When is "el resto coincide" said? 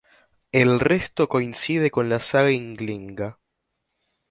0.51-1.91